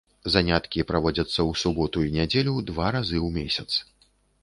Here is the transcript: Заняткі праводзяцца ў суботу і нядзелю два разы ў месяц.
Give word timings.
Заняткі 0.35 0.85
праводзяцца 0.91 1.29
ў 1.29 1.51
суботу 1.65 1.97
і 2.07 2.11
нядзелю 2.19 2.59
два 2.73 2.87
разы 2.99 3.17
ў 3.27 3.29
месяц. 3.41 3.69